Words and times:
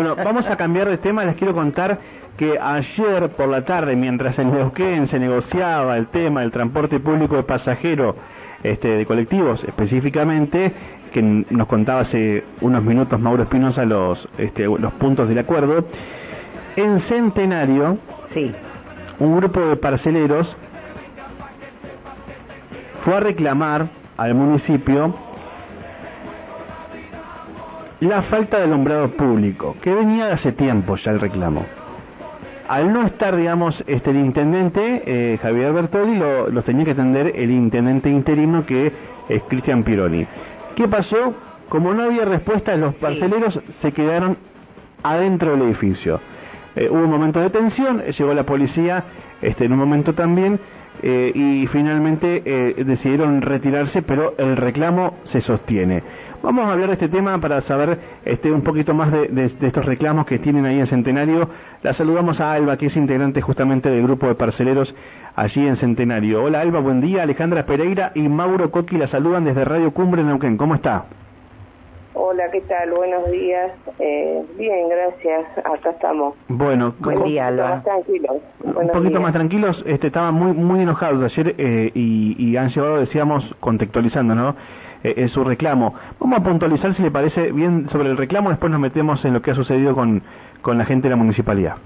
Bueno, 0.00 0.14
vamos 0.14 0.46
a 0.46 0.54
cambiar 0.54 0.88
de 0.88 0.98
tema. 0.98 1.24
Les 1.24 1.34
quiero 1.34 1.52
contar 1.54 1.98
que 2.36 2.56
ayer 2.56 3.30
por 3.30 3.48
la 3.48 3.64
tarde, 3.64 3.96
mientras 3.96 4.38
en 4.38 4.52
Neuquén 4.52 5.08
se 5.08 5.18
negociaba 5.18 5.96
el 5.96 6.06
tema 6.06 6.42
del 6.42 6.52
transporte 6.52 7.00
público 7.00 7.34
de 7.34 7.42
pasajeros, 7.42 8.14
este, 8.62 8.86
de 8.86 9.06
colectivos 9.06 9.60
específicamente, 9.64 10.72
que 11.12 11.20
nos 11.20 11.66
contaba 11.66 12.02
hace 12.02 12.44
unos 12.60 12.84
minutos 12.84 13.18
Mauro 13.18 13.42
Espinosa 13.42 13.84
los, 13.84 14.28
este, 14.38 14.66
los 14.66 14.92
puntos 15.00 15.28
del 15.28 15.40
acuerdo, 15.40 15.84
en 16.76 17.00
Centenario, 17.08 17.98
sí. 18.32 18.54
un 19.18 19.36
grupo 19.36 19.58
de 19.58 19.74
parceleros 19.78 20.46
fue 23.04 23.16
a 23.16 23.20
reclamar 23.20 23.88
al 24.16 24.36
municipio 24.36 25.12
la 28.00 28.22
falta 28.22 28.58
de 28.58 28.64
alumbrado 28.64 29.10
público, 29.10 29.76
que 29.82 29.92
venía 29.92 30.26
de 30.26 30.32
hace 30.32 30.52
tiempo 30.52 30.96
ya 30.96 31.10
el 31.10 31.20
reclamo. 31.20 31.66
Al 32.68 32.92
no 32.92 33.06
estar, 33.06 33.34
digamos, 33.34 33.82
este, 33.86 34.10
el 34.10 34.18
intendente, 34.18 35.02
eh, 35.06 35.38
Javier 35.40 35.72
Bertoli, 35.72 36.16
lo, 36.16 36.48
lo, 36.50 36.62
tenía 36.62 36.84
que 36.84 36.90
atender 36.90 37.32
el 37.34 37.50
intendente 37.50 38.10
interino 38.10 38.66
que 38.66 38.92
es 39.28 39.42
Cristian 39.48 39.82
Pironi. 39.84 40.26
¿Qué 40.76 40.86
pasó? 40.86 41.34
Como 41.68 41.92
no 41.94 42.04
había 42.04 42.24
respuesta, 42.24 42.76
los 42.76 42.94
parceleros 42.96 43.58
se 43.82 43.92
quedaron 43.92 44.36
adentro 45.02 45.52
del 45.52 45.62
edificio. 45.62 46.20
Eh, 46.76 46.88
hubo 46.90 47.00
un 47.00 47.10
momento 47.10 47.40
de 47.40 47.50
tensión, 47.50 48.02
llegó 48.02 48.34
la 48.34 48.44
policía 48.44 49.04
este, 49.42 49.64
en 49.64 49.72
un 49.72 49.78
momento 49.78 50.14
también, 50.14 50.60
eh, 51.02 51.32
y 51.34 51.66
finalmente 51.68 52.42
eh, 52.44 52.84
decidieron 52.84 53.40
retirarse, 53.40 54.02
pero 54.02 54.34
el 54.38 54.56
reclamo 54.56 55.14
se 55.32 55.40
sostiene. 55.42 56.02
Vamos 56.40 56.66
a 56.66 56.72
hablar 56.72 56.86
de 56.88 56.94
este 56.94 57.08
tema 57.08 57.40
para 57.40 57.62
saber 57.62 57.98
este, 58.24 58.52
un 58.52 58.62
poquito 58.62 58.94
más 58.94 59.10
de, 59.10 59.52
estos 59.60 59.84
reclamos 59.84 60.24
que 60.24 60.38
tienen 60.38 60.66
ahí 60.66 60.78
en 60.78 60.86
Centenario. 60.86 61.50
La 61.82 61.94
saludamos 61.94 62.38
a 62.38 62.52
Alba, 62.52 62.76
que 62.76 62.86
es 62.86 62.96
integrante 62.96 63.40
justamente 63.40 63.90
del 63.90 64.04
grupo 64.04 64.28
de 64.28 64.36
parceleros 64.36 64.94
allí 65.34 65.66
en 65.66 65.76
Centenario. 65.78 66.44
Hola 66.44 66.60
Alba, 66.60 66.78
buen 66.78 67.00
día. 67.00 67.24
Alejandra 67.24 67.66
Pereira 67.66 68.12
y 68.14 68.28
Mauro 68.28 68.70
Coqui 68.70 68.96
la 68.96 69.08
saludan 69.08 69.44
desde 69.44 69.64
Radio 69.64 69.90
Cumbre 69.90 70.22
Neuquén. 70.22 70.56
¿Cómo 70.56 70.76
está? 70.76 71.06
Hola, 72.20 72.50
¿qué 72.50 72.60
tal? 72.62 72.90
Buenos 72.90 73.30
días. 73.30 73.70
Eh, 74.00 74.44
bien, 74.56 74.88
gracias. 74.88 75.46
Acá 75.58 75.90
estamos. 75.90 76.34
Bueno, 76.48 76.92
buen 76.98 77.22
día, 77.22 77.46
Alba. 77.46 77.76
Más 77.76 77.84
tranquilos. 77.84 78.38
Un 78.64 78.74
poquito 78.74 79.00
días. 79.00 79.20
más 79.20 79.32
tranquilos. 79.32 79.84
Este, 79.86 80.08
estaban 80.08 80.34
muy 80.34 80.52
muy 80.52 80.82
enojados 80.82 81.22
ayer 81.22 81.54
eh, 81.56 81.92
y, 81.94 82.34
y, 82.36 82.56
han 82.56 82.70
llevado, 82.70 82.98
decíamos, 82.98 83.44
contextualizando, 83.60 84.34
¿no? 84.34 84.56
Eh, 85.04 85.28
su 85.28 85.44
reclamo. 85.44 85.94
Vamos 86.18 86.40
a 86.40 86.42
puntualizar, 86.42 86.92
si 86.96 87.02
le 87.02 87.12
parece 87.12 87.52
bien, 87.52 87.88
sobre 87.90 88.10
el 88.10 88.16
reclamo. 88.16 88.50
Después 88.50 88.72
nos 88.72 88.80
metemos 88.80 89.24
en 89.24 89.34
lo 89.34 89.40
que 89.40 89.52
ha 89.52 89.54
sucedido 89.54 89.94
con, 89.94 90.20
con 90.60 90.76
la 90.76 90.86
gente 90.86 91.04
de 91.04 91.10
la 91.10 91.16
municipalidad. 91.16 91.76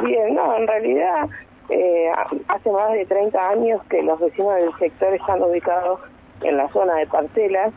Bien, 0.00 0.36
no, 0.36 0.56
en 0.56 0.68
realidad 0.68 1.28
eh, 1.68 2.12
hace 2.46 2.70
más 2.70 2.92
de 2.92 3.06
30 3.06 3.48
años 3.48 3.82
que 3.90 4.04
los 4.04 4.20
vecinos 4.20 4.54
del 4.54 4.72
sector 4.78 5.12
están 5.14 5.42
ubicados 5.42 5.98
en 6.42 6.56
la 6.56 6.68
zona 6.68 6.94
de 6.94 7.06
parcelas 7.08 7.72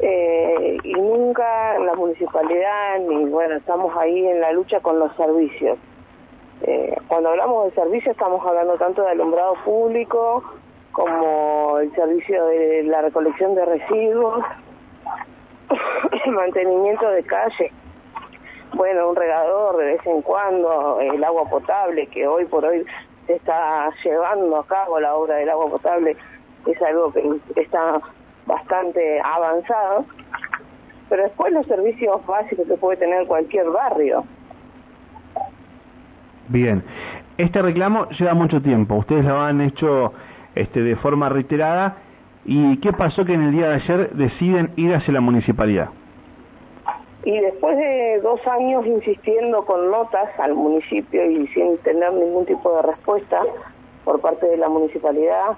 eh, 0.00 0.76
y 0.82 0.92
nunca 0.92 1.76
en 1.76 1.86
la 1.86 1.94
municipalidad 1.94 2.98
ni 3.00 3.26
bueno 3.26 3.54
estamos 3.54 3.96
ahí 3.96 4.26
en 4.26 4.40
la 4.40 4.52
lucha 4.52 4.80
con 4.80 4.98
los 4.98 5.14
servicios. 5.16 5.78
Eh, 6.62 6.96
cuando 7.08 7.30
hablamos 7.30 7.66
de 7.66 7.70
servicios 7.72 8.12
estamos 8.12 8.44
hablando 8.46 8.76
tanto 8.76 9.02
de 9.02 9.10
alumbrado 9.10 9.54
público 9.64 10.42
como 10.92 11.78
el 11.78 11.94
servicio 11.94 12.46
de 12.46 12.84
la 12.84 13.02
recolección 13.02 13.54
de 13.54 13.64
residuos 13.64 14.44
mantenimiento 16.26 17.08
de 17.10 17.22
calle. 17.24 17.72
Bueno 18.74 19.10
un 19.10 19.16
regador 19.16 19.76
de 19.76 19.84
vez 19.84 20.06
en 20.06 20.22
cuando 20.22 20.98
el 21.00 21.22
agua 21.22 21.44
potable 21.48 22.08
que 22.08 22.26
hoy 22.26 22.46
por 22.46 22.64
hoy 22.64 22.84
se 23.26 23.34
está 23.34 23.90
llevando 24.02 24.56
a 24.56 24.66
cabo 24.66 24.98
la 24.98 25.14
obra 25.14 25.36
del 25.36 25.50
agua 25.50 25.68
potable 25.68 26.16
es 26.66 26.82
algo 26.82 27.12
que 27.12 27.22
está 27.60 28.00
bastante 28.46 29.20
avanzado, 29.20 30.04
pero 31.08 31.22
después 31.24 31.52
los 31.52 31.66
servicios 31.66 32.24
básicos 32.26 32.66
que 32.66 32.74
puede 32.74 32.98
tener 32.98 33.26
cualquier 33.26 33.70
barrio. 33.70 34.24
Bien, 36.48 36.82
este 37.38 37.62
reclamo 37.62 38.08
lleva 38.10 38.34
mucho 38.34 38.60
tiempo, 38.60 38.96
ustedes 38.96 39.24
lo 39.24 39.40
han 39.40 39.60
hecho 39.60 40.12
este, 40.54 40.80
de 40.80 40.96
forma 40.96 41.28
reiterada, 41.28 41.96
¿y 42.44 42.76
qué 42.78 42.92
pasó 42.92 43.24
que 43.24 43.34
en 43.34 43.42
el 43.42 43.52
día 43.52 43.68
de 43.68 43.74
ayer 43.74 44.10
deciden 44.10 44.70
ir 44.76 44.94
hacia 44.94 45.14
la 45.14 45.20
municipalidad? 45.20 45.88
Y 47.24 47.40
después 47.40 47.78
de 47.78 48.20
dos 48.22 48.46
años 48.46 48.86
insistiendo 48.86 49.64
con 49.64 49.90
notas 49.90 50.28
al 50.38 50.54
municipio 50.54 51.24
y 51.24 51.46
sin 51.48 51.78
tener 51.78 52.12
ningún 52.12 52.44
tipo 52.44 52.76
de 52.76 52.82
respuesta 52.82 53.40
por 54.04 54.20
parte 54.20 54.46
de 54.46 54.58
la 54.58 54.68
municipalidad, 54.68 55.56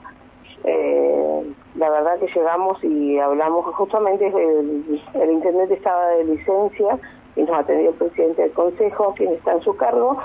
eh, 0.66 1.52
la 1.76 1.90
verdad 1.90 2.18
que 2.18 2.26
llegamos 2.26 2.82
y 2.82 3.18
hablamos 3.18 3.64
justamente 3.74 4.26
el, 4.26 5.00
el 5.14 5.30
intendente 5.30 5.74
estaba 5.74 6.08
de 6.08 6.24
licencia 6.24 6.98
y 7.36 7.42
nos 7.42 7.58
atendió 7.58 7.90
el 7.90 7.96
presidente 7.96 8.42
del 8.42 8.52
consejo 8.52 9.14
quien 9.16 9.32
está 9.34 9.52
en 9.52 9.62
su 9.62 9.76
cargo 9.76 10.18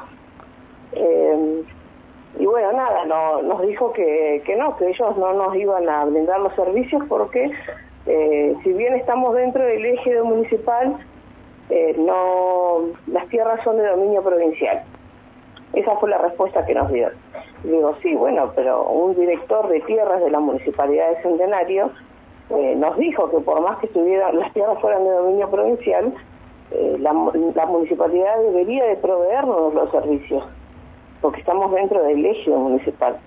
eh, 0.94 1.64
y 2.40 2.46
bueno 2.46 2.72
nada 2.74 3.06
no, 3.06 3.42
nos 3.44 3.62
dijo 3.62 3.94
que, 3.94 4.42
que 4.46 4.56
no 4.56 4.76
que 4.78 4.90
ellos 4.90 5.18
no 5.18 5.34
nos 5.34 5.56
iban 5.56 5.88
a 5.88 6.06
brindar 6.06 6.40
los 6.40 6.56
servicios 6.56 7.04
porque 7.08 7.52
eh, 8.08 8.56
si 8.64 8.74
bien 8.74 8.96
estamos 8.96 9.36
dentro 9.36 9.64
del 9.64 9.86
eje 9.86 10.22
municipal 10.24 10.98
eh, 11.70 11.96
no 12.00 12.80
las 13.08 13.28
tierras 13.28 13.64
son 13.64 13.78
de 13.78 13.88
dominio 13.88 14.24
provincial 14.24 14.84
esa 15.74 15.96
fue 15.98 16.10
la 16.10 16.18
respuesta 16.18 16.66
que 16.66 16.74
nos 16.74 16.92
dio. 16.92 17.10
Digo, 17.64 17.96
sí, 18.02 18.16
bueno, 18.16 18.52
pero 18.56 18.84
un 18.84 19.16
director 19.16 19.68
de 19.68 19.82
tierras 19.82 20.20
de 20.22 20.32
la 20.32 20.40
Municipalidad 20.40 21.10
de 21.10 21.22
Centenario 21.22 21.92
eh, 22.50 22.76
nos 22.76 22.98
dijo 22.98 23.30
que 23.30 23.40
por 23.40 23.62
más 23.62 23.78
que 23.80 23.86
estuvieran, 23.86 24.38
las 24.40 24.52
tierras 24.54 24.80
fueran 24.80 25.04
de 25.04 25.12
dominio 25.12 25.50
provincial, 25.50 26.14
eh, 26.72 26.98
la, 27.00 27.14
la, 27.56 27.66
municipalidad 27.66 28.42
debería 28.44 28.86
de 28.86 28.96
proveernos 28.96 29.74
los 29.74 29.92
servicios, 29.92 30.44
porque 31.22 31.40
estamos 31.40 31.72
dentro 31.72 32.02
del 32.04 32.26
eje 32.26 32.50
municipal. 32.50 33.18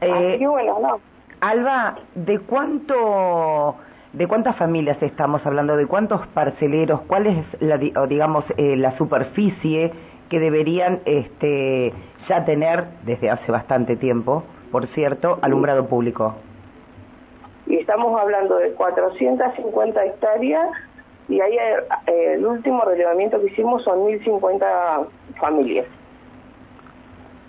Eh, 0.00 0.10
Así 0.10 0.38
que 0.38 0.48
bueno, 0.48 0.78
no. 0.80 1.00
Alba, 1.40 1.96
¿de 2.14 2.38
cuánto... 2.40 3.76
¿De 4.12 4.26
cuántas 4.26 4.56
familias 4.56 4.96
estamos 5.02 5.44
hablando? 5.44 5.76
¿De 5.76 5.86
cuántos 5.86 6.26
parceleros? 6.28 7.02
¿Cuál 7.02 7.26
es, 7.26 7.44
la, 7.60 7.76
digamos, 7.76 8.42
eh, 8.56 8.74
la 8.74 8.96
superficie 8.96 9.92
que 10.28 10.40
deberían 10.40 11.00
este, 11.04 11.92
ya 12.28 12.44
tener 12.44 12.84
desde 13.04 13.30
hace 13.30 13.50
bastante 13.50 13.96
tiempo, 13.96 14.44
por 14.70 14.86
cierto, 14.88 15.38
alumbrado 15.42 15.86
público. 15.86 16.34
Y 17.66 17.76
estamos 17.76 18.18
hablando 18.20 18.56
de 18.56 18.72
450 18.72 20.04
hectáreas 20.04 20.68
y 21.28 21.40
ahí 21.40 21.54
eh, 22.06 22.34
el 22.34 22.46
último 22.46 22.82
relevamiento 22.84 23.40
que 23.40 23.48
hicimos 23.48 23.82
son 23.84 24.06
1050 24.06 24.66
familias. 25.38 25.86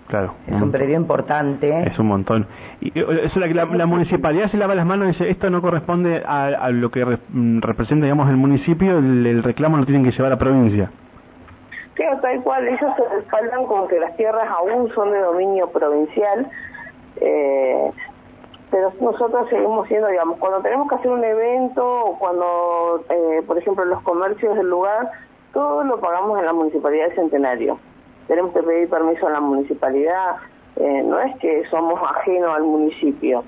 Claro. 0.08 0.34
Es 0.48 0.60
un 0.60 0.72
predio 0.72 0.96
importante. 0.96 1.84
Es 1.86 1.96
un 1.98 2.08
montón. 2.08 2.46
Y 2.80 2.98
eso 2.98 3.38
la, 3.38 3.46
la, 3.46 3.64
la, 3.64 3.86
municipalidad 3.86 4.50
se 4.50 4.56
lava 4.56 4.74
las 4.74 4.84
manos 4.84 5.06
y 5.06 5.12
dice, 5.12 5.30
esto 5.30 5.48
no 5.50 5.62
corresponde 5.62 6.24
a, 6.26 6.46
a 6.46 6.70
lo 6.70 6.90
que 6.90 7.04
re, 7.04 7.18
representa, 7.60 8.06
digamos, 8.06 8.28
el 8.28 8.36
municipio, 8.36 8.98
el, 8.98 9.24
el 9.24 9.42
reclamo 9.44 9.76
lo 9.76 9.86
tienen 9.86 10.02
que 10.04 10.10
llevar 10.10 10.26
a 10.26 10.30
la 10.30 10.38
provincia. 10.38 10.90
Claro, 12.00 12.18
tal 12.22 12.42
cual, 12.42 12.66
ellos 12.66 12.92
se 12.96 13.08
respaldan 13.14 13.66
con 13.66 13.86
que 13.86 14.00
las 14.00 14.16
tierras 14.16 14.48
aún 14.48 14.90
son 14.94 15.12
de 15.12 15.18
dominio 15.18 15.68
provincial, 15.68 16.50
eh, 17.20 17.90
pero 18.70 18.90
nosotros 19.02 19.50
seguimos 19.50 19.86
siendo, 19.86 20.08
digamos, 20.08 20.38
cuando 20.38 20.62
tenemos 20.62 20.88
que 20.88 20.94
hacer 20.94 21.10
un 21.10 21.22
evento 21.22 21.84
o 21.86 22.18
cuando, 22.18 23.04
eh, 23.10 23.42
por 23.46 23.58
ejemplo, 23.58 23.84
los 23.84 24.00
comercios 24.00 24.56
del 24.56 24.70
lugar, 24.70 25.10
todo 25.52 25.84
lo 25.84 26.00
pagamos 26.00 26.38
en 26.38 26.46
la 26.46 26.54
Municipalidad 26.54 27.08
de 27.08 27.16
Centenario. 27.16 27.78
Tenemos 28.28 28.54
que 28.54 28.62
pedir 28.62 28.88
permiso 28.88 29.26
a 29.26 29.32
la 29.32 29.40
municipalidad, 29.40 30.36
eh, 30.76 31.02
no 31.04 31.20
es 31.20 31.36
que 31.36 31.66
somos 31.66 32.00
ajenos 32.02 32.56
al 32.56 32.62
municipio. 32.62 33.44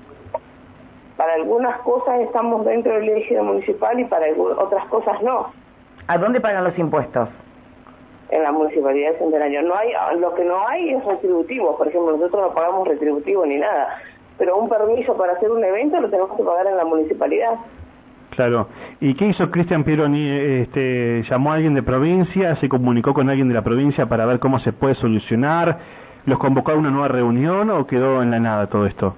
Para 1.17 1.33
algunas 1.33 1.79
cosas 1.79 2.19
estamos 2.19 2.63
dentro 2.65 2.93
del 2.93 3.09
eje 3.09 3.41
municipal 3.41 3.99
y 3.99 4.05
para 4.05 4.27
otras 4.59 4.85
cosas 4.89 5.19
no. 5.23 5.51
¿A 6.05 6.19
dónde 6.19 6.39
pagan 6.39 6.63
los 6.65 6.77
impuestos? 6.77 7.29
En 8.29 8.43
la 8.43 8.51
municipalidad 8.51 9.11
de 9.13 9.19
Centenario. 9.19 9.61
No 9.63 9.75
hay, 9.75 9.91
lo 10.19 10.33
que 10.33 10.43
no 10.43 10.67
hay 10.67 10.91
es 10.91 11.05
retributivo, 11.05 11.77
por 11.77 11.87
ejemplo, 11.87 12.17
nosotros 12.17 12.49
no 12.49 12.53
pagamos 12.53 12.87
retributivo 12.87 13.45
ni 13.45 13.57
nada, 13.57 13.99
pero 14.37 14.57
un 14.57 14.69
permiso 14.69 15.15
para 15.15 15.33
hacer 15.33 15.51
un 15.51 15.63
evento 15.63 15.99
lo 15.99 16.09
tenemos 16.09 16.35
que 16.35 16.43
pagar 16.43 16.67
en 16.67 16.77
la 16.77 16.85
municipalidad. 16.85 17.53
Claro. 18.31 18.67
¿Y 18.99 19.13
qué 19.13 19.27
hizo 19.27 19.51
Cristian 19.51 19.83
Pironi? 19.83 20.27
Este, 20.27 21.23
¿Llamó 21.29 21.51
a 21.51 21.55
alguien 21.55 21.75
de 21.75 21.83
provincia? 21.83 22.55
¿Se 22.55 22.67
comunicó 22.67 23.13
con 23.13 23.29
alguien 23.29 23.47
de 23.47 23.53
la 23.53 23.61
provincia 23.61 24.07
para 24.07 24.25
ver 24.25 24.39
cómo 24.39 24.59
se 24.59 24.73
puede 24.73 24.95
solucionar? 24.95 25.77
¿Los 26.25 26.39
convocó 26.39 26.71
a 26.71 26.75
una 26.75 26.89
nueva 26.89 27.09
reunión 27.09 27.69
o 27.69 27.85
quedó 27.85 28.23
en 28.23 28.31
la 28.31 28.39
nada 28.39 28.67
todo 28.67 28.87
esto? 28.87 29.15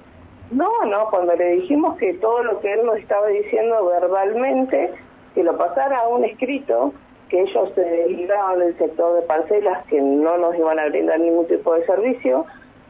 No, 0.51 0.69
no, 0.85 1.07
cuando 1.09 1.33
le 1.35 1.51
dijimos 1.53 1.97
que 1.97 2.15
todo 2.15 2.43
lo 2.43 2.59
que 2.59 2.73
él 2.73 2.81
nos 2.85 2.97
estaba 2.97 3.27
diciendo 3.27 3.85
verbalmente 3.85 4.91
que 5.33 5.43
lo 5.43 5.57
pasara 5.57 5.99
a 5.99 6.07
un 6.07 6.23
escrito 6.23 6.93
que 7.29 7.41
ellos 7.41 7.71
se 7.73 7.81
derivaban 7.81 8.59
del 8.59 8.77
sector 8.77 9.15
de 9.15 9.27
parcelas 9.27 9.85
que 9.87 10.01
no 10.01 10.37
nos 10.37 10.55
iban 10.55 10.79
a 10.79 10.87
brindar 10.87 11.19
ningún 11.19 11.47
tipo 11.47 11.73
de 11.73 11.85
servicio 11.85 12.45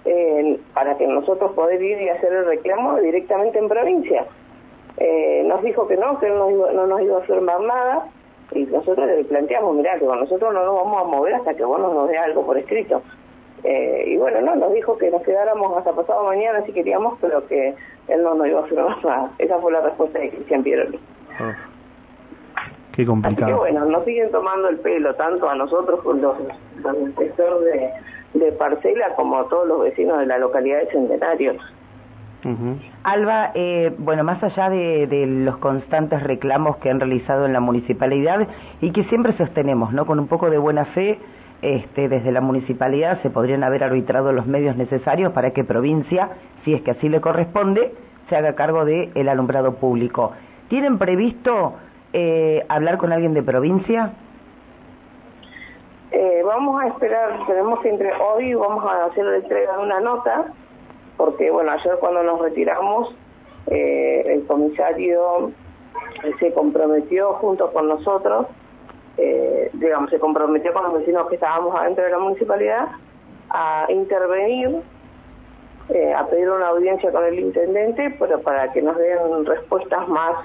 eh, 0.06 0.60
para 0.74 0.98
que 0.98 1.08
nosotros 1.08 1.54
poder 1.54 1.82
ir 1.82 2.02
y 2.02 2.10
hacer 2.10 2.32
el 2.34 2.46
reclamo 2.46 3.00
directamente 3.00 3.60
en 3.60 3.70
provincia. 3.70 4.26
Eh, 4.98 5.44
nos 5.46 5.62
dijo 5.62 5.88
que 5.88 5.98
no, 5.98 6.20
que 6.20 6.30
no, 6.30 6.50
no 6.50 6.88
nos 6.88 7.02
iba 7.02 7.18
a 7.18 7.22
firmar 7.22 7.62
nada 7.62 8.06
y 8.52 8.64
nosotros 8.66 9.08
le 9.08 9.24
planteamos, 9.26 9.76
mira, 9.76 9.98
que 9.98 10.06
nosotros 10.06 10.54
no 10.54 10.64
nos 10.64 10.76
vamos 10.76 11.02
a 11.02 11.06
mover 11.06 11.34
hasta 11.36 11.54
que 11.54 11.64
vos 11.64 11.80
nos 11.80 12.08
dé 12.08 12.18
algo 12.18 12.46
por 12.46 12.58
escrito. 12.58 13.02
Eh, 13.64 14.04
y 14.08 14.18
bueno, 14.18 14.42
no, 14.42 14.56
nos 14.56 14.74
dijo 14.74 14.98
que 14.98 15.10
nos 15.10 15.24
quedáramos 15.24 15.76
hasta 15.76 15.92
pasado 15.92 16.24
mañana 16.24 16.64
si 16.66 16.72
queríamos, 16.72 17.18
pero 17.20 17.48
que 17.48 17.74
él 18.08 18.24
no 18.24 18.36
nos 18.36 18.48
iba 18.48 18.60
a 18.60 18.68
firmar 18.68 19.04
nada. 19.04 19.32
Esa 19.40 19.58
fue 19.60 19.72
la 19.72 19.82
respuesta 19.82 20.20
de 20.20 20.30
Cristian 20.30 20.64
Pieroli. 20.64 21.00
Ah. 21.40 21.56
Qué 22.95 23.06
complicado. 23.06 23.45
Así 23.45 23.53
que 23.53 23.59
bueno, 23.59 23.86
nos 23.86 24.06
siguen 24.06 24.31
tomando 24.31 24.69
el 24.69 24.80
pelo, 24.80 25.13
tanto 25.15 25.50
a 25.50 25.56
nosotros, 25.56 26.00
los, 26.06 26.36
los 26.81 26.97
inspectores 27.01 27.94
de, 28.33 28.45
de 28.45 28.51
parcela, 28.53 29.13
como 29.15 29.39
a 29.39 29.50
todos 29.50 29.68
los 29.68 29.81
vecinos 29.81 30.19
de 30.19 30.25
la 30.27 30.38
localidad 30.38 30.80
de 30.80 30.88
Centenario. 30.88 31.53
Alba, 33.03 33.51
eh, 33.56 33.92
bueno, 33.97 34.24
más 34.24 34.44
allá 34.44 34.69
de, 34.69 35.07
de, 35.07 35.25
los 35.25 35.57
constantes 35.57 36.21
reclamos 36.21 36.77
que 36.77 36.92
han 36.92 37.00
realizado 37.00 37.47
en 37.47 37.53
la 37.53 37.59
municipalidad 37.59 38.47
y 38.81 38.92
que 38.92 39.03
siempre 39.06 39.33
sostenemos, 39.33 39.91
¿no? 39.94 40.06
Con 40.06 40.19
un 40.19 40.27
poco 40.27 40.51
de 40.51 40.59
buena 40.59 40.86
fe, 40.86 41.18
este, 41.63 42.07
desde 42.07 42.31
la 42.31 42.41
municipalidad 42.41 43.19
se 43.24 43.31
podrían 43.31 43.63
haber 43.63 43.83
arbitrado 43.83 44.31
los 44.31 44.45
medios 44.45 44.77
necesarios 44.77 45.33
para 45.33 45.51
que 45.51 45.63
provincia, 45.63 46.30
si 46.63 46.75
es 46.75 46.83
que 46.83 46.91
así 46.91 47.09
le 47.09 47.19
corresponde, 47.19 47.94
se 48.30 48.36
haga 48.36 48.53
cargo 48.53 48.86
del 48.86 49.09
el 49.15 49.27
alumbrado 49.27 49.77
público. 49.77 50.33
¿Tienen 50.68 51.00
previsto 51.00 51.74
eh, 52.17 52.65
hablar 52.69 52.97
con 52.97 53.12
alguien 53.12 53.33
de 53.33 53.44
provincia? 53.44 54.13
Eh, 56.12 56.41
vamos 56.45 56.81
a 56.81 56.88
esperar, 56.88 57.45
tenemos 57.45 57.81
que 57.81 57.89
entre 57.89 58.13
hoy 58.13 58.53
vamos 58.53 58.85
a 58.85 59.06
hacer 59.06 59.25
la 59.25 59.35
entrega 59.35 59.75
de 59.75 59.83
una 59.83 60.00
nota 60.00 60.53
porque 61.17 61.51
bueno, 61.51 61.71
ayer 61.71 61.95
cuando 62.00 62.23
nos 62.23 62.39
retiramos, 62.39 63.15
eh, 63.67 64.23
el 64.27 64.45
comisario 64.45 65.51
se 66.39 66.53
comprometió 66.53 67.33
junto 67.33 67.71
con 67.71 67.88
nosotros, 67.88 68.47
eh, 69.17 69.69
digamos, 69.73 70.09
se 70.09 70.19
comprometió 70.19 70.73
con 70.73 70.83
los 70.83 70.94
vecinos 70.94 71.27
que 71.27 71.35
estábamos 71.35 71.75
adentro 71.75 72.03
de 72.03 72.12
la 72.12 72.19
municipalidad 72.19 72.88
a 73.50 73.88
intervenir, 73.89 74.81
eh, 75.89 76.13
a 76.13 76.25
pedir 76.27 76.50
una 76.50 76.67
audiencia 76.67 77.12
con 77.12 77.23
el 77.23 77.39
intendente, 77.39 78.15
pero 78.19 78.41
para 78.41 78.71
que 78.73 78.81
nos 78.81 78.97
den 78.97 79.45
respuestas 79.45 80.07
más 80.07 80.35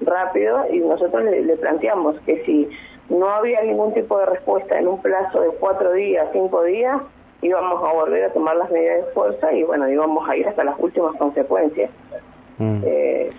rápido 0.00 0.64
y 0.70 0.78
nosotros 0.78 1.24
le, 1.24 1.42
le 1.42 1.56
planteamos 1.56 2.18
que 2.20 2.44
si 2.44 2.68
no 3.08 3.28
había 3.28 3.62
ningún 3.62 3.94
tipo 3.94 4.18
de 4.18 4.26
respuesta 4.26 4.78
en 4.78 4.88
un 4.88 5.00
plazo 5.00 5.40
de 5.40 5.50
cuatro 5.60 5.92
días, 5.92 6.28
cinco 6.32 6.62
días, 6.64 7.00
íbamos 7.42 7.82
a 7.82 7.92
volver 7.92 8.24
a 8.24 8.32
tomar 8.32 8.56
las 8.56 8.70
medidas 8.70 9.06
de 9.06 9.12
fuerza 9.12 9.52
y 9.52 9.62
bueno, 9.62 9.88
íbamos 9.88 10.28
a 10.28 10.36
ir 10.36 10.48
hasta 10.48 10.64
las 10.64 10.76
últimas 10.78 11.14
consecuencias. 11.16 11.90
Mm. 12.58 12.82
Eh, 12.84 13.30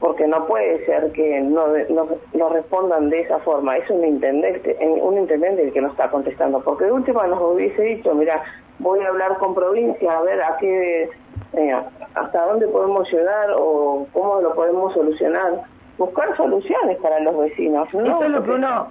porque 0.00 0.26
no 0.26 0.46
puede 0.46 0.84
ser 0.84 1.10
que 1.12 1.40
no, 1.40 1.68
no, 1.88 2.08
no, 2.34 2.48
respondan 2.50 3.08
de 3.08 3.20
esa 3.20 3.38
forma. 3.38 3.78
Es 3.78 3.88
un 3.88 4.04
intendente, 4.04 4.76
un 4.80 5.16
intendente 5.16 5.62
el 5.62 5.72
que 5.72 5.80
nos 5.80 5.92
está 5.92 6.10
contestando. 6.10 6.60
Porque 6.60 6.84
de 6.84 6.92
última 6.92 7.26
nos 7.26 7.40
hubiese 7.40 7.82
dicho, 7.82 8.14
mira, 8.14 8.42
voy 8.78 9.00
a 9.00 9.08
hablar 9.08 9.38
con 9.38 9.54
provincia 9.54 10.18
a 10.18 10.22
ver 10.22 10.42
a 10.42 10.56
qué, 10.58 11.08
eh, 11.54 11.76
hasta 12.16 12.46
dónde 12.46 12.66
podemos 12.68 13.10
llegar 13.12 13.50
o 13.56 14.06
cómo 14.12 14.40
lo 14.40 14.54
podemos 14.54 14.92
solucionar 14.94 15.62
buscar 15.98 16.36
soluciones 16.36 16.98
para 16.98 17.20
los 17.20 17.38
vecinos. 17.38 17.88
¿no? 17.94 18.04
Eso 18.04 18.24
es 18.24 18.30
lo 18.30 18.42
que 18.42 18.50
uno, 18.50 18.86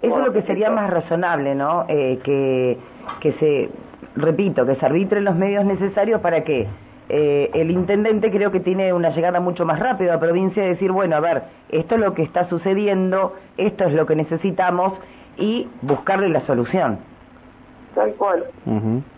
eso 0.00 0.18
es 0.18 0.24
lo 0.24 0.32
que 0.32 0.42
sería 0.42 0.70
más 0.70 0.90
razonable, 0.90 1.54
¿no? 1.54 1.84
Eh, 1.88 2.18
que, 2.24 2.78
que 3.20 3.32
se, 3.34 3.68
repito, 4.16 4.64
que 4.64 4.76
se 4.76 4.86
arbitren 4.86 5.24
los 5.24 5.36
medios 5.36 5.64
necesarios 5.64 6.20
para 6.20 6.44
que 6.44 6.66
eh, 7.10 7.50
el 7.54 7.70
intendente 7.70 8.30
creo 8.30 8.50
que 8.50 8.60
tiene 8.60 8.92
una 8.92 9.10
llegada 9.10 9.40
mucho 9.40 9.64
más 9.64 9.78
rápida 9.78 10.12
a 10.12 10.14
la 10.14 10.20
provincia 10.20 10.62
de 10.62 10.70
decir, 10.70 10.92
bueno, 10.92 11.16
a 11.16 11.20
ver, 11.20 11.42
esto 11.68 11.94
es 11.94 12.00
lo 12.00 12.14
que 12.14 12.22
está 12.22 12.48
sucediendo, 12.48 13.34
esto 13.56 13.84
es 13.84 13.92
lo 13.92 14.06
que 14.06 14.16
necesitamos 14.16 14.94
y 15.36 15.68
buscarle 15.82 16.28
la 16.28 16.40
solución. 16.46 16.98
Tal 17.94 18.14
cual, 18.14 18.44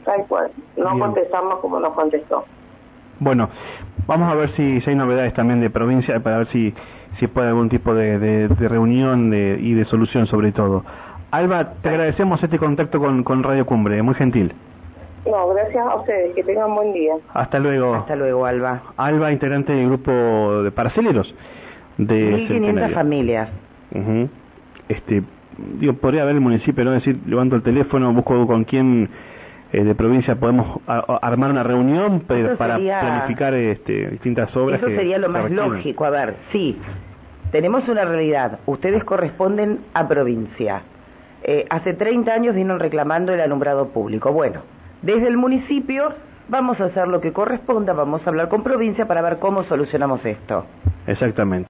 tal 0.04 0.26
cual. 0.26 0.50
No 0.76 0.98
contestamos 0.98 1.58
como 1.60 1.80
nos 1.80 1.92
contestó. 1.92 2.44
Bueno, 3.20 3.48
vamos 4.06 4.30
a 4.30 4.34
ver 4.34 4.50
si, 4.56 4.80
si 4.80 4.90
hay 4.90 4.96
novedades 4.96 5.32
también 5.34 5.60
de 5.60 5.70
provincia 5.70 6.18
para 6.20 6.38
ver 6.38 6.46
si 6.48 6.74
si 7.18 7.26
puede 7.26 7.48
algún 7.48 7.68
tipo 7.68 7.94
de, 7.94 8.18
de, 8.18 8.48
de 8.48 8.68
reunión 8.68 9.30
de, 9.30 9.58
y 9.60 9.74
de 9.74 9.84
solución 9.84 10.26
sobre 10.26 10.52
todo. 10.52 10.84
Alba, 11.30 11.74
te 11.82 11.88
agradecemos 11.88 12.42
este 12.42 12.58
contacto 12.58 12.98
con, 12.98 13.22
con 13.22 13.42
Radio 13.42 13.66
Cumbre, 13.66 14.02
muy 14.02 14.14
gentil. 14.14 14.52
No, 15.26 15.48
gracias 15.48 15.86
a 15.86 15.96
ustedes, 15.96 16.34
que 16.34 16.42
tengan 16.42 16.74
buen 16.74 16.92
día. 16.92 17.12
Hasta 17.34 17.58
luego. 17.58 17.94
Hasta 17.94 18.16
luego, 18.16 18.46
Alba. 18.46 18.82
Alba, 18.96 19.30
integrante 19.30 19.72
del 19.72 19.86
grupo 19.86 20.62
de 20.62 20.70
parceleros 20.70 21.32
de 21.98 22.48
1.500 22.48 22.94
familias. 22.94 23.48
Uh 23.94 24.26
Este, 24.88 25.22
digo, 25.78 25.92
podría 25.94 26.22
haber 26.22 26.36
el 26.36 26.40
municipio, 26.40 26.84
¿no? 26.84 26.92
decir, 26.92 27.18
levanto 27.26 27.54
el 27.54 27.62
teléfono, 27.62 28.12
busco 28.12 28.46
con 28.46 28.64
quién 28.64 29.08
eh, 29.72 29.84
de 29.84 29.94
provincia 29.94 30.34
podemos 30.36 30.80
armar 30.86 31.50
una 31.50 31.62
reunión 31.62 32.20
para 32.20 32.76
planificar 32.76 33.54
este, 33.54 34.10
distintas 34.10 34.54
obras. 34.56 34.80
Eso 34.80 34.88
sería 34.88 35.18
lo 35.18 35.28
más 35.28 35.50
lógico. 35.50 36.04
A 36.04 36.10
ver, 36.10 36.36
sí, 36.52 36.78
tenemos 37.52 37.88
una 37.88 38.04
realidad. 38.04 38.60
Ustedes 38.66 39.04
corresponden 39.04 39.80
a 39.94 40.08
provincia. 40.08 40.82
Eh, 41.42 41.66
hace 41.70 41.94
30 41.94 42.32
años 42.32 42.54
vienen 42.54 42.78
reclamando 42.78 43.32
el 43.32 43.40
alumbrado 43.40 43.88
público. 43.88 44.32
Bueno, 44.32 44.62
desde 45.02 45.28
el 45.28 45.36
municipio 45.36 46.14
vamos 46.48 46.80
a 46.80 46.86
hacer 46.86 47.08
lo 47.08 47.20
que 47.20 47.32
corresponda, 47.32 47.92
vamos 47.92 48.20
a 48.26 48.30
hablar 48.30 48.48
con 48.48 48.62
provincia 48.62 49.06
para 49.06 49.22
ver 49.22 49.38
cómo 49.38 49.64
solucionamos 49.64 50.24
esto. 50.24 50.66
Exactamente. 51.06 51.58